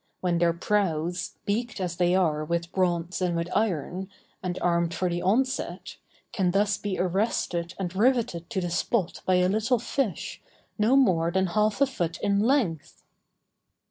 —when 0.19 0.39
their 0.39 0.51
prows, 0.51 1.35
beaked 1.45 1.79
as 1.79 1.95
they 1.97 2.15
are 2.15 2.43
with 2.43 2.71
bronze 2.71 3.21
and 3.21 3.35
with 3.35 3.47
iron, 3.55 4.09
and 4.41 4.57
armed 4.59 4.95
for 4.95 5.07
the 5.07 5.21
onset, 5.21 5.97
can 6.31 6.49
thus 6.49 6.75
be 6.75 6.97
arrested 6.97 7.75
and 7.77 7.95
riveted 7.95 8.49
to 8.49 8.59
the 8.59 8.71
spot 8.71 9.21
by 9.27 9.35
a 9.35 9.47
little 9.47 9.77
fish, 9.77 10.41
no 10.79 10.95
more 10.95 11.29
than 11.29 11.45
half 11.45 11.81
a 11.81 11.85
foot 11.85 12.17
in 12.21 12.39
length! 12.39 13.03